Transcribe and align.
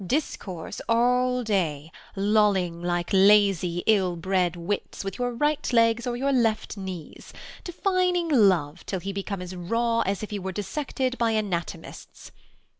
Discourse 0.03 0.81
all 0.89 1.43
day, 1.43 1.91
lolling 2.15 2.81
like 2.81 3.11
lazy 3.13 3.83
ill 3.85 4.15
Bred 4.15 4.55
wits, 4.55 5.03
with 5.03 5.19
your 5.19 5.31
right 5.35 5.71
legs 5.71 6.07
o'er 6.07 6.15
your 6.15 6.31
left 6.33 6.75
knees: 6.75 7.31
Defining 7.63 8.27
love, 8.27 8.83
till 8.87 8.99
he 8.99 9.13
become 9.13 9.43
as 9.43 9.55
raw 9.55 9.99
As 9.99 10.23
if 10.23 10.31
he 10.31 10.39
were 10.39 10.53
dissected 10.53 11.19
by 11.19 11.33
anatomists. 11.33 12.31